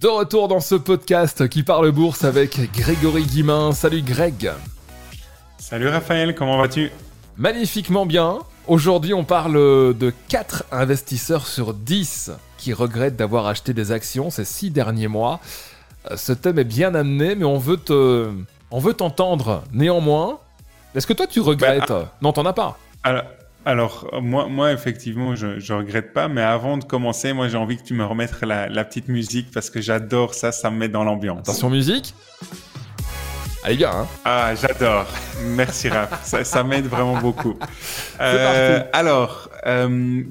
De 0.00 0.08
retour 0.08 0.48
dans 0.48 0.60
ce 0.60 0.74
podcast 0.74 1.48
qui 1.48 1.62
parle 1.62 1.90
bourse 1.90 2.22
avec 2.24 2.70
Grégory 2.74 3.22
Guimin. 3.24 3.72
Salut 3.72 4.02
Greg. 4.02 4.52
Salut 5.56 5.88
Raphaël, 5.88 6.34
comment 6.34 6.58
vas-tu? 6.58 6.90
Magnifiquement 7.38 8.04
bien. 8.04 8.40
Aujourd'hui, 8.66 9.14
on 9.14 9.24
parle 9.24 9.54
de 9.54 10.12
4 10.28 10.64
investisseurs 10.70 11.46
sur 11.46 11.72
10 11.72 12.32
qui 12.58 12.74
regrettent 12.74 13.16
d'avoir 13.16 13.46
acheté 13.46 13.72
des 13.72 13.90
actions 13.90 14.28
ces 14.28 14.44
6 14.44 14.70
derniers 14.70 15.08
mois. 15.08 15.40
Euh, 16.10 16.16
ce 16.18 16.34
thème 16.34 16.58
est 16.58 16.64
bien 16.64 16.94
amené, 16.94 17.34
mais 17.34 17.46
on 17.46 17.56
veut 17.58 17.78
te, 17.78 18.30
on 18.70 18.78
veut 18.78 18.92
t'entendre. 18.92 19.64
Néanmoins, 19.72 20.40
est-ce 20.94 21.06
que 21.06 21.14
toi 21.14 21.26
tu 21.26 21.40
regrettes? 21.40 21.88
Bah, 21.88 22.12
Non, 22.20 22.34
t'en 22.34 22.44
as 22.44 22.52
pas. 22.52 22.78
Alors, 23.02 23.22
moi, 24.22 24.48
moi, 24.48 24.72
effectivement, 24.72 25.34
je, 25.34 25.46
ne 25.46 25.78
regrette 25.78 26.12
pas, 26.12 26.28
mais 26.28 26.42
avant 26.42 26.78
de 26.78 26.84
commencer, 26.84 27.32
moi, 27.32 27.48
j'ai 27.48 27.56
envie 27.56 27.76
que 27.76 27.82
tu 27.82 27.94
me 27.94 28.04
remettes 28.04 28.40
la, 28.42 28.68
la 28.68 28.84
petite 28.84 29.08
musique 29.08 29.50
parce 29.52 29.70
que 29.70 29.80
j'adore 29.80 30.34
ça, 30.34 30.52
ça 30.52 30.70
me 30.70 30.78
met 30.78 30.88
dans 30.88 31.04
l'ambiance. 31.04 31.40
Attention 31.40 31.70
musique. 31.70 32.14
Allez 33.66 33.78
bien, 33.78 33.90
hein 33.90 34.06
Ah, 34.24 34.54
j'adore. 34.54 35.08
Merci 35.44 35.88
Raph, 35.88 36.24
ça, 36.24 36.44
ça 36.44 36.62
m'aide 36.62 36.86
vraiment 36.86 37.20
beaucoup. 37.20 37.58
Euh, 38.20 38.84
alors, 38.92 39.50
euh, 39.66 40.22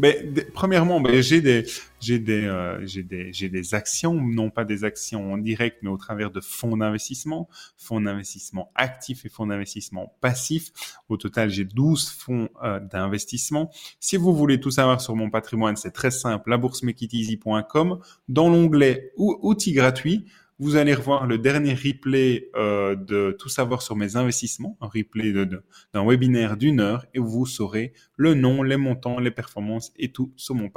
premièrement, 0.53 1.03
j'ai 1.19 1.41
des, 1.41 1.65
j'ai 1.99 2.17
des, 2.17 2.45
euh, 2.45 2.79
j'ai 2.87 3.03
des, 3.03 3.33
j'ai 3.33 3.49
des 3.49 3.75
actions, 3.75 4.13
non 4.13 4.49
pas 4.49 4.63
des 4.63 4.85
actions 4.85 5.33
en 5.33 5.37
direct, 5.37 5.79
mais 5.81 5.89
au 5.89 5.97
travers 5.97 6.31
de 6.31 6.39
fonds 6.39 6.77
d'investissement, 6.77 7.49
fonds 7.77 7.99
d'investissement 7.99 8.71
actifs 8.73 9.25
et 9.25 9.29
fonds 9.29 9.47
d'investissement 9.47 10.15
passifs. 10.21 10.71
Au 11.09 11.17
total, 11.17 11.49
j'ai 11.49 11.65
12 11.65 12.09
fonds 12.09 12.47
euh, 12.65 12.79
d'investissement. 12.79 13.71
Si 13.99 14.17
vous 14.17 14.33
voulez 14.33 14.59
tout 14.59 14.71
savoir 14.71 14.99
sur 14.99 15.15
mon 15.15 15.29
patrimoine, 15.29 15.75
c'est 15.75 15.91
très 15.91 16.11
simple, 16.11 16.49
laboursemakeiteasy.com. 16.49 17.99
Dans 18.27 18.49
l'onglet 18.49 19.11
outils 19.17 19.73
gratuits, 19.73 20.25
vous 20.57 20.77
allez 20.77 20.93
revoir 20.93 21.27
le 21.27 21.37
dernier 21.37 21.73
replay 21.73 22.49
euh, 22.55 22.95
de 22.95 23.35
Tout 23.37 23.49
savoir 23.49 23.81
sur 23.81 23.95
mes 23.95 24.15
investissements, 24.15 24.77
un 24.81 24.87
replay 24.87 25.33
d'un 25.33 26.05
webinaire 26.05 26.55
d'une 26.57 26.79
heure, 26.79 27.05
et 27.13 27.19
vous 27.19 27.45
saurez 27.45 27.93
le 28.15 28.33
nom, 28.33 28.63
les 28.63 28.77
montants, 28.77 29.19
les 29.19 29.31
performances 29.31 29.91
et 29.97 30.11
tout 30.11 30.31
sur 30.37 30.55
mon 30.55 30.71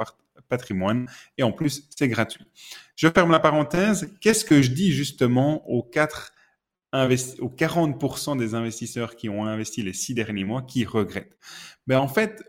patrimoine. 0.49 1.07
Et 1.37 1.43
en 1.43 1.51
plus, 1.51 1.87
c'est 1.95 2.09
gratuit. 2.09 2.45
Je 2.95 3.07
ferme 3.07 3.31
la 3.31 3.39
parenthèse. 3.39 4.13
Qu'est-ce 4.19 4.43
que 4.43 4.61
je 4.61 4.71
dis 4.71 4.91
justement 4.91 5.67
aux 5.69 5.83
quatre 5.83 6.33
aux 6.93 7.49
40% 7.49 8.37
des 8.37 8.55
investisseurs 8.55 9.15
qui 9.15 9.29
ont 9.29 9.45
investi 9.45 9.83
les 9.83 9.93
six 9.93 10.13
derniers 10.13 10.43
mois 10.43 10.61
qui 10.61 10.85
regrettent 10.85 11.37
Ben 11.87 11.99
en 11.99 12.07
fait, 12.07 12.43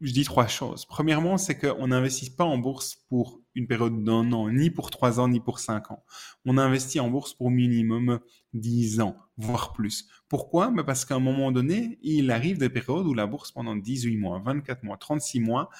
je 0.00 0.12
dis 0.12 0.24
trois 0.24 0.46
choses. 0.46 0.84
Premièrement, 0.84 1.38
c'est 1.38 1.58
qu'on 1.58 1.88
n'investit 1.88 2.30
pas 2.34 2.44
en 2.44 2.58
bourse 2.58 2.96
pour 3.08 3.40
une 3.54 3.66
période 3.66 4.04
d'un 4.04 4.32
an, 4.32 4.50
ni 4.50 4.70
pour 4.70 4.90
trois 4.90 5.20
ans, 5.20 5.28
ni 5.28 5.40
pour 5.40 5.58
cinq 5.60 5.90
ans. 5.90 6.04
On 6.44 6.58
investit 6.58 7.00
en 7.00 7.08
bourse 7.08 7.32
pour 7.32 7.50
minimum 7.50 8.20
dix 8.52 9.00
ans, 9.00 9.16
voire 9.36 9.72
plus. 9.72 10.08
Pourquoi? 10.28 10.70
Ben 10.70 10.82
Parce 10.82 11.04
qu'à 11.04 11.14
un 11.14 11.20
moment 11.20 11.52
donné, 11.52 11.98
il 12.02 12.30
arrive 12.30 12.58
des 12.58 12.68
périodes 12.68 13.06
où 13.06 13.14
la 13.14 13.26
bourse, 13.26 13.52
pendant 13.52 13.76
18 13.76 14.16
mois, 14.16 14.42
24 14.44 14.82
mois, 14.82 14.96
36 14.96 15.40
mois, 15.40 15.70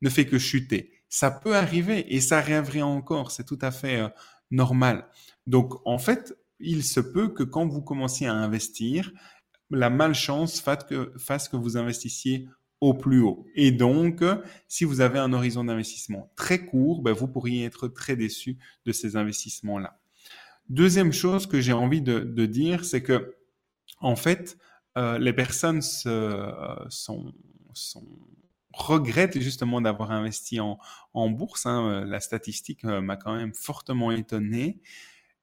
ne 0.00 0.08
fait 0.08 0.26
que 0.26 0.38
chuter. 0.38 0.92
Ça 1.08 1.30
peut 1.30 1.56
arriver 1.56 2.14
et 2.14 2.20
ça 2.20 2.38
arriverait 2.38 2.82
encore. 2.82 3.30
C'est 3.32 3.44
tout 3.44 3.58
à 3.60 3.70
fait 3.70 4.00
euh, 4.00 4.08
normal. 4.50 5.08
Donc, 5.46 5.74
en 5.84 5.98
fait, 5.98 6.34
il 6.60 6.84
se 6.84 7.00
peut 7.00 7.28
que 7.28 7.42
quand 7.42 7.66
vous 7.66 7.82
commenciez 7.82 8.26
à 8.26 8.34
investir, 8.34 9.12
la 9.70 9.90
malchance 9.90 10.60
fasse 10.60 11.48
que, 11.48 11.56
vous 11.56 11.76
investissiez 11.76 12.48
au 12.80 12.94
plus 12.94 13.20
haut. 13.20 13.46
Et 13.54 13.70
donc, 13.70 14.22
si 14.68 14.84
vous 14.84 15.00
avez 15.00 15.18
un 15.18 15.32
horizon 15.32 15.64
d'investissement 15.64 16.30
très 16.36 16.64
court, 16.64 17.02
ben, 17.02 17.12
vous 17.12 17.28
pourriez 17.28 17.64
être 17.64 17.88
très 17.88 18.16
déçu 18.16 18.58
de 18.84 18.92
ces 18.92 19.16
investissements-là. 19.16 19.98
Deuxième 20.68 21.12
chose 21.12 21.46
que 21.46 21.60
j'ai 21.60 21.72
envie 21.72 22.00
de, 22.00 22.46
dire, 22.46 22.84
c'est 22.84 23.02
que, 23.02 23.34
en 24.00 24.16
fait, 24.16 24.56
euh, 24.96 25.18
les 25.18 25.32
personnes 25.32 25.82
se, 25.82 26.48
regrettent 28.72 29.40
justement 29.40 29.80
d'avoir 29.80 30.10
investi 30.10 30.60
en, 30.60 30.78
en 31.12 31.30
bourse. 31.30 31.66
Hein. 31.66 32.04
La 32.06 32.20
statistique 32.20 32.84
euh, 32.84 33.00
m'a 33.00 33.16
quand 33.16 33.34
même 33.34 33.54
fortement 33.54 34.10
étonné. 34.10 34.80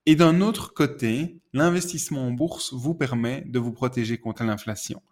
Et 0.07 0.15
d'un 0.15 0.41
autre 0.41 0.73
côté, 0.73 1.39
l'investissement 1.53 2.25
en 2.25 2.31
bourse 2.31 2.73
vous 2.73 2.95
permet 2.95 3.41
de 3.45 3.59
vous 3.59 3.71
protéger 3.71 4.17
contre 4.17 4.43
l'inflation. 4.43 5.03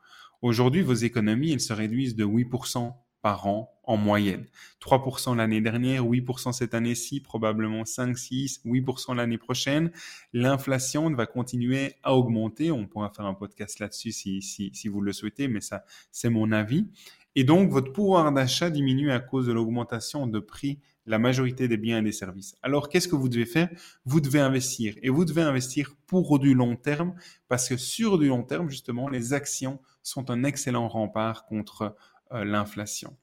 Aujourd'hui, 0.41 0.81
vos 0.81 0.93
économies, 0.93 1.51
elles 1.51 1.61
se 1.61 1.73
réduisent 1.73 2.15
de 2.15 2.25
8% 2.25 2.93
par 3.21 3.45
an 3.45 3.71
en 3.83 3.97
moyenne. 3.97 4.47
3% 4.81 5.35
l'année 5.35 5.61
dernière, 5.61 6.05
8% 6.05 6.53
cette 6.53 6.73
année-ci, 6.73 7.19
probablement 7.19 7.85
5, 7.85 8.17
6, 8.17 8.61
8% 8.65 9.15
l'année 9.15 9.37
prochaine. 9.37 9.91
L'inflation 10.33 11.13
va 11.13 11.27
continuer 11.27 11.95
à 12.01 12.15
augmenter. 12.15 12.71
On 12.71 12.87
pourra 12.87 13.09
faire 13.09 13.25
un 13.25 13.33
podcast 13.35 13.79
là-dessus 13.79 14.11
si, 14.11 14.41
si, 14.41 14.71
si 14.73 14.87
vous 14.87 15.01
le 15.01 15.13
souhaitez, 15.13 15.47
mais 15.47 15.61
ça, 15.61 15.83
c'est 16.11 16.29
mon 16.29 16.51
avis. 16.51 16.87
Et 17.35 17.43
donc, 17.43 17.69
votre 17.69 17.91
pouvoir 17.91 18.31
d'achat 18.31 18.69
diminue 18.69 19.11
à 19.11 19.19
cause 19.19 19.47
de 19.47 19.53
l'augmentation 19.53 20.27
de 20.27 20.39
prix 20.39 20.79
la 21.05 21.17
majorité 21.17 21.67
des 21.67 21.77
biens 21.77 21.99
et 21.99 22.01
des 22.03 22.11
services. 22.11 22.55
Alors, 22.61 22.87
qu'est-ce 22.87 23.07
que 23.07 23.15
vous 23.15 23.29
devez 23.29 23.45
faire? 23.45 23.69
Vous 24.05 24.21
devez 24.21 24.39
investir. 24.39 24.95
Et 25.01 25.09
vous 25.09 25.25
devez 25.25 25.41
investir 25.41 25.95
pour 26.05 26.37
du 26.37 26.53
long 26.53 26.75
terme, 26.75 27.15
parce 27.47 27.67
que 27.67 27.77
sur 27.77 28.19
du 28.19 28.27
long 28.27 28.43
terme, 28.43 28.69
justement, 28.69 29.09
les 29.09 29.33
actions 29.33 29.79
sont 30.03 30.29
un 30.29 30.43
excellent 30.43 30.87
rempart 30.87 31.45
contre 31.45 31.95
euh, 32.31 32.43
l'inflation. 32.45 33.17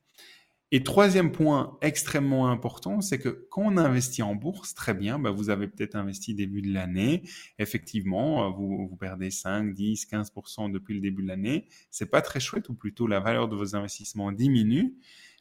Et 0.72 0.82
troisième 0.82 1.30
point 1.30 1.78
extrêmement 1.80 2.50
important, 2.50 3.00
c'est 3.00 3.20
que 3.20 3.46
quand 3.50 3.62
on 3.62 3.76
investit 3.76 4.22
en 4.22 4.34
bourse, 4.34 4.74
très 4.74 4.94
bien, 4.94 5.18
bah, 5.18 5.30
vous 5.30 5.48
avez 5.48 5.68
peut-être 5.68 5.94
investi 5.94 6.34
début 6.34 6.60
de 6.60 6.72
l'année. 6.72 7.22
Effectivement, 7.60 8.46
euh, 8.46 8.50
vous, 8.50 8.96
perdez 8.98 9.30
5, 9.30 9.74
10, 9.74 10.06
15% 10.06 10.72
depuis 10.72 10.94
le 10.94 11.00
début 11.00 11.22
de 11.22 11.28
l'année. 11.28 11.66
C'est 11.90 12.10
pas 12.10 12.20
très 12.20 12.40
chouette, 12.40 12.68
ou 12.68 12.74
plutôt 12.74 13.06
la 13.06 13.20
valeur 13.20 13.48
de 13.48 13.54
vos 13.54 13.76
investissements 13.76 14.32
diminue. 14.32 14.96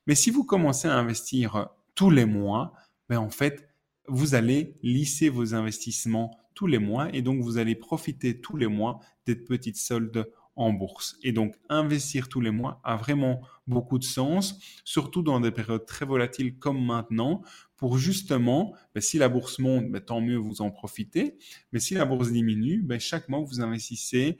Mais 0.05 0.13
si 0.13 0.29
vous 0.29 0.43
commencez 0.43 0.87
à 0.87 0.95
investir 0.95 1.69
tous 1.95 2.11
les 2.11 2.25
mois, 2.25 2.73
ben 3.09 3.17
en 3.17 3.31
fait, 3.31 3.67
vous 4.07 4.35
allez 4.35 4.75
lisser 4.83 5.29
vos 5.29 5.55
investissements 5.55 6.37
tous 6.53 6.67
les 6.67 6.77
mois 6.77 7.13
et 7.13 7.23
donc 7.23 7.41
vous 7.41 7.57
allez 7.57 7.75
profiter 7.75 8.39
tous 8.39 8.57
les 8.57 8.67
mois 8.67 8.99
des 9.25 9.35
petites 9.35 9.77
soldes 9.77 10.27
en 10.55 10.71
bourse. 10.71 11.17
Et 11.23 11.31
donc, 11.31 11.55
investir 11.69 12.29
tous 12.29 12.41
les 12.41 12.51
mois 12.51 12.79
a 12.83 12.95
vraiment 12.95 13.41
beaucoup 13.67 13.99
de 13.99 14.03
sens, 14.03 14.59
surtout 14.83 15.21
dans 15.21 15.39
des 15.39 15.51
périodes 15.51 15.85
très 15.85 16.05
volatiles 16.05 16.57
comme 16.57 16.83
maintenant, 16.83 17.41
pour 17.77 17.97
justement, 17.97 18.73
ben, 18.93 19.01
si 19.01 19.17
la 19.17 19.27
bourse 19.27 19.59
monte, 19.59 19.91
ben, 19.91 19.99
tant 20.01 20.21
mieux, 20.21 20.37
vous 20.37 20.61
en 20.61 20.71
profitez. 20.71 21.37
Mais 21.71 21.79
si 21.79 21.93
la 21.93 22.05
bourse 22.05 22.31
diminue, 22.31 22.81
ben, 22.83 22.99
chaque 22.99 23.27
mois, 23.27 23.41
vous 23.41 23.61
investissez 23.61 24.37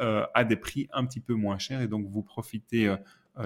euh, 0.00 0.24
à 0.34 0.44
des 0.44 0.56
prix 0.56 0.88
un 0.92 1.04
petit 1.04 1.20
peu 1.20 1.34
moins 1.34 1.58
chers 1.58 1.82
et 1.82 1.88
donc 1.88 2.06
vous 2.06 2.22
profitez 2.22 2.88
euh, 2.88 2.96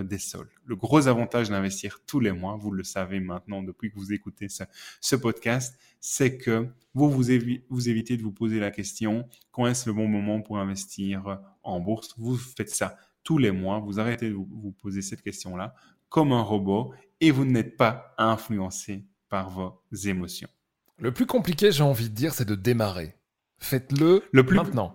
des 0.04 0.18
sols. 0.18 0.50
Le 0.64 0.76
gros 0.76 1.08
avantage 1.08 1.50
d'investir 1.50 2.00
tous 2.06 2.20
les 2.20 2.32
mois, 2.32 2.56
vous 2.56 2.70
le 2.70 2.84
savez 2.84 3.20
maintenant 3.20 3.62
depuis 3.62 3.90
que 3.90 3.96
vous 3.96 4.12
écoutez 4.12 4.48
ce, 4.48 5.16
podcast, 5.16 5.78
c'est 6.00 6.38
que 6.38 6.68
vous, 6.94 7.10
vous, 7.10 7.24
vous 7.68 7.88
évitez 7.88 8.16
de 8.16 8.22
vous 8.22 8.32
poser 8.32 8.58
la 8.58 8.70
question 8.70 9.28
quand 9.50 9.66
est-ce 9.66 9.88
le 9.88 9.94
bon 9.94 10.08
moment 10.08 10.40
pour 10.40 10.58
investir 10.58 11.38
en 11.62 11.80
bourse? 11.80 12.14
Vous 12.18 12.36
faites 12.36 12.70
ça 12.70 12.96
tous 13.22 13.38
les 13.38 13.50
mois, 13.50 13.80
vous 13.80 13.98
arrêtez 13.98 14.28
de 14.28 14.34
vous, 14.34 14.48
vous 14.50 14.72
poser 14.72 15.02
cette 15.02 15.22
question-là 15.22 15.74
comme 16.08 16.32
un 16.32 16.42
robot 16.42 16.94
et 17.20 17.30
vous 17.30 17.44
n'êtes 17.44 17.76
pas 17.76 18.14
influencé 18.18 19.04
par 19.28 19.50
vos 19.50 19.82
émotions. 20.04 20.48
Le 20.98 21.12
plus 21.12 21.26
compliqué, 21.26 21.72
j'ai 21.72 21.82
envie 21.82 22.08
de 22.08 22.14
dire, 22.14 22.32
c'est 22.32 22.46
de 22.46 22.54
démarrer. 22.54 23.14
Faites-le 23.58 24.22
le 24.32 24.46
plus... 24.46 24.56
maintenant. 24.56 24.94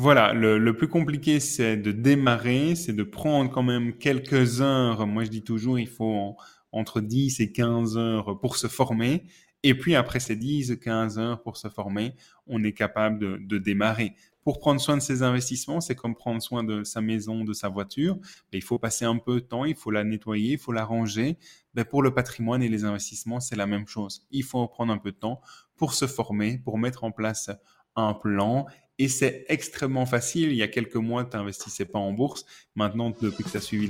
Voilà, 0.00 0.32
le, 0.32 0.72
plus 0.76 0.86
compliqué, 0.86 1.40
c'est 1.40 1.76
de 1.76 1.90
démarrer, 1.90 2.76
c'est 2.76 2.92
de 2.92 3.02
prendre 3.02 3.50
quand 3.50 3.64
même 3.64 3.98
quelques 3.98 4.60
heures. 4.60 5.08
Moi, 5.08 5.24
je 5.24 5.28
dis 5.28 5.42
toujours, 5.42 5.76
il 5.80 5.88
faut 5.88 6.36
entre 6.70 7.00
10 7.00 7.40
et 7.40 7.50
15 7.50 7.96
heures 7.96 8.38
pour 8.38 8.56
se 8.56 8.68
former. 8.68 9.24
Et 9.64 9.76
puis, 9.76 9.96
après 9.96 10.20
ces 10.20 10.36
10 10.36 10.78
15 10.80 11.18
heures 11.18 11.42
pour 11.42 11.56
se 11.56 11.66
former, 11.66 12.14
on 12.46 12.62
est 12.62 12.74
capable 12.74 13.44
de, 13.44 13.58
démarrer. 13.58 14.14
Pour 14.44 14.60
prendre 14.60 14.80
soin 14.80 14.96
de 14.96 15.02
ses 15.02 15.24
investissements, 15.24 15.80
c'est 15.80 15.96
comme 15.96 16.14
prendre 16.14 16.40
soin 16.40 16.62
de 16.62 16.84
sa 16.84 17.00
maison, 17.00 17.42
de 17.42 17.52
sa 17.52 17.68
voiture. 17.68 18.18
il 18.52 18.62
faut 18.62 18.78
passer 18.78 19.04
un 19.04 19.16
peu 19.16 19.40
de 19.40 19.46
temps, 19.46 19.64
il 19.64 19.74
faut 19.74 19.90
la 19.90 20.04
nettoyer, 20.04 20.52
il 20.52 20.58
faut 20.58 20.70
la 20.70 20.84
ranger. 20.84 21.38
Ben, 21.74 21.84
pour 21.84 22.04
le 22.04 22.14
patrimoine 22.14 22.62
et 22.62 22.68
les 22.68 22.84
investissements, 22.84 23.40
c'est 23.40 23.56
la 23.56 23.66
même 23.66 23.88
chose. 23.88 24.28
Il 24.30 24.44
faut 24.44 24.64
prendre 24.68 24.92
un 24.92 24.98
peu 24.98 25.10
de 25.10 25.16
temps 25.16 25.40
pour 25.76 25.92
se 25.92 26.06
former, 26.06 26.58
pour 26.58 26.78
mettre 26.78 27.02
en 27.02 27.10
place 27.10 27.50
un 27.96 28.14
plan 28.14 28.66
et 28.98 29.08
c'est 29.08 29.44
extrêmement 29.48 30.06
facile. 30.06 30.50
Il 30.50 30.56
y 30.56 30.62
a 30.62 30.68
quelques 30.68 30.96
mois, 30.96 31.24
tu 31.24 31.36
n'investissais 31.36 31.84
pas 31.84 31.98
en 31.98 32.12
bourse. 32.12 32.44
Maintenant, 32.74 33.10
depuis 33.20 33.44
que 33.44 33.50
tu 33.50 33.56
as 33.56 33.60
suivi 33.60 33.88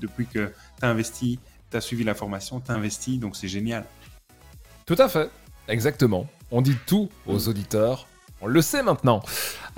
depuis 0.00 0.26
que 0.26 0.52
tu 0.76 1.76
as 1.76 1.80
suivi 1.80 2.04
la 2.04 2.14
formation, 2.14 2.60
tu 2.60 3.16
donc 3.16 3.36
c'est 3.36 3.48
génial. 3.48 3.84
Tout 4.84 4.96
à 4.98 5.08
fait, 5.08 5.30
exactement. 5.68 6.28
On 6.50 6.60
dit 6.60 6.76
tout 6.86 7.08
aux 7.26 7.48
auditeurs. 7.48 8.06
On 8.44 8.46
le 8.48 8.60
sait 8.60 8.82
maintenant. 8.82 9.22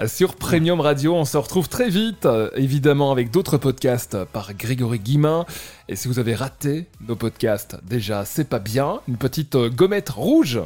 Sur 0.06 0.36
Premium 0.36 0.80
Radio, 0.80 1.14
on 1.14 1.26
se 1.26 1.36
retrouve 1.36 1.68
très 1.68 1.90
vite, 1.90 2.26
évidemment 2.56 3.12
avec 3.12 3.30
d'autres 3.30 3.58
podcasts 3.58 4.24
par 4.24 4.54
Grégory 4.54 4.98
Guimain. 4.98 5.44
Et 5.88 5.96
si 5.96 6.08
vous 6.08 6.18
avez 6.18 6.34
raté 6.34 6.86
nos 7.06 7.14
podcasts, 7.14 7.76
déjà, 7.84 8.24
c'est 8.24 8.48
pas 8.48 8.58
bien. 8.58 9.02
Une 9.06 9.18
petite 9.18 9.54
gommette 9.56 10.08
rouge, 10.08 10.58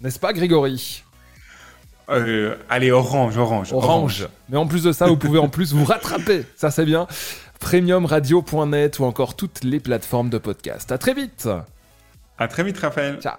n'est-ce 0.00 0.18
pas 0.18 0.32
Grégory? 0.32 1.03
Euh, 2.10 2.56
allez, 2.68 2.90
orange, 2.90 3.36
orange, 3.38 3.72
orange. 3.72 4.28
Mais 4.48 4.56
en 4.56 4.66
plus 4.66 4.82
de 4.82 4.92
ça, 4.92 5.06
vous 5.06 5.16
pouvez 5.16 5.38
en 5.38 5.48
plus 5.48 5.72
vous 5.72 5.84
rattraper. 5.84 6.44
Ça, 6.56 6.70
c'est 6.70 6.84
bien. 6.84 7.06
Premiumradio.net 7.60 8.98
ou 8.98 9.04
encore 9.04 9.36
toutes 9.36 9.64
les 9.64 9.80
plateformes 9.80 10.28
de 10.28 10.38
podcast. 10.38 10.92
À 10.92 10.98
très 10.98 11.14
vite. 11.14 11.48
À 12.38 12.48
très 12.48 12.62
vite, 12.62 12.78
Raphaël. 12.78 13.18
Ciao. 13.20 13.36